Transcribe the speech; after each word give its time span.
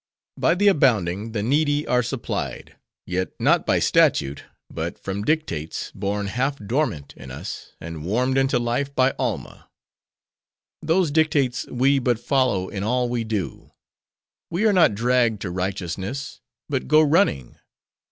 By 0.35 0.55
the 0.55 0.67
abounding, 0.67 1.33
the 1.33 1.43
needy 1.43 1.85
are 1.85 2.01
supplied. 2.01 2.75
Yet 3.05 3.39
not 3.39 3.67
by 3.67 3.77
statute, 3.77 4.45
but 4.67 4.97
from 4.97 5.21
dictates, 5.23 5.91
born 5.93 6.25
half 6.25 6.57
dormant 6.57 7.13
in 7.15 7.29
us, 7.29 7.73
and 7.79 8.03
warmed 8.03 8.35
into 8.35 8.57
life 8.57 8.95
by 8.95 9.13
Alma. 9.19 9.69
Those 10.81 11.11
dictates 11.11 11.67
we 11.67 11.99
but 11.99 12.17
follow 12.17 12.67
in 12.67 12.81
all 12.81 13.09
we 13.09 13.23
do; 13.23 13.73
we 14.49 14.65
are 14.65 14.73
not 14.73 14.95
dragged 14.95 15.39
to 15.43 15.51
righteousness; 15.51 16.41
but 16.67 16.87
go 16.87 17.01
running. 17.03 17.57